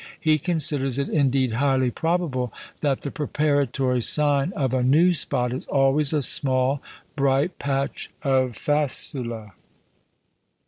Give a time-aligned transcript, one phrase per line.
[0.19, 5.67] He considers it indeed "highly probable that the preparatory sign of a new spot is
[5.67, 6.81] always a small,
[7.15, 9.51] bright patch of facula."